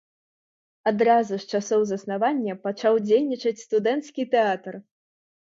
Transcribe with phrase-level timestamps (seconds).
[0.91, 4.73] Адразу з часоў заснавання пачаў дзейнічаць студэнцкі тэатр.